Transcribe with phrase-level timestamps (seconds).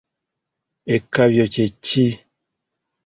[0.95, 2.05] Ekkabyo kye ki?